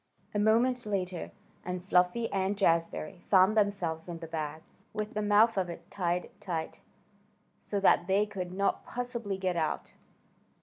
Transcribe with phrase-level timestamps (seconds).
[0.33, 1.29] A moment later
[1.63, 6.31] and Fluffy and Jazbury found themselves in the bag, with the mouth of it tied
[6.39, 6.79] tight,
[7.59, 9.93] so that they could not possibly get out.